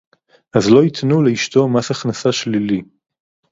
אז 0.57 0.69
לא 0.71 0.83
ייתנו 0.83 1.23
לאשתו 1.23 1.67
מס 1.67 1.91
הכנסה 1.91 2.31
שלילי 2.31 2.81